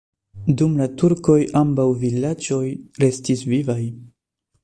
Dum 0.61 0.77
la 0.79 0.87
turkoj 1.01 1.35
ambaŭ 1.59 1.85
vilaĝoj 2.05 2.63
restis 3.05 3.47
vivaj. 3.53 3.81